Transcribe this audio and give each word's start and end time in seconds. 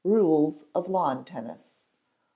Rules 0.03 0.65
of 0.73 0.89
Lawn 0.89 1.23
Tennis. 1.25 1.75
i. 1.77 1.77